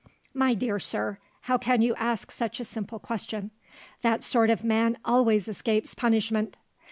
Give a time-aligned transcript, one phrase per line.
[0.33, 3.51] "My dear sir, how can you ask such a simple question?
[4.01, 6.57] That sort of man always escapes punishment.